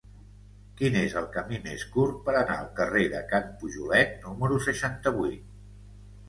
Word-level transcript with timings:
Quin 0.77 0.95
és 1.01 1.11
el 1.19 1.27
camí 1.35 1.59
més 1.65 1.83
curt 1.95 2.17
per 2.29 2.35
anar 2.39 2.55
al 2.63 2.71
carrer 2.79 3.03
de 3.17 3.21
Can 3.35 3.53
Pujolet 3.61 4.17
número 4.25 4.59
seixanta-vuit? 4.71 5.47